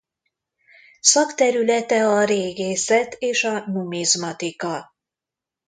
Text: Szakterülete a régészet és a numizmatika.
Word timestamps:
Szakterülete 0.99 2.07
a 2.07 2.23
régészet 2.23 3.13
és 3.19 3.43
a 3.43 3.63
numizmatika. 3.67 4.93